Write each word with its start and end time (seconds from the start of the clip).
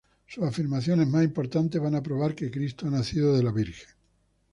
Sus 0.25 0.43
afirmaciones 0.43 1.07
más 1.07 1.23
importantes 1.23 1.79
van 1.79 1.93
a 1.93 2.01
probar 2.01 2.33
que 2.33 2.49
Cristo 2.49 2.87
ha 2.87 2.89
nacido 2.89 3.37
de 3.37 3.43
la 3.43 3.51
Virgen. 3.51 3.87